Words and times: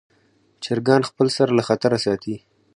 چرګان 0.63 1.01
خپل 1.09 1.27
سر 1.35 1.47
له 1.57 1.63
خطره 1.67 1.97
ساتي. 2.05 2.35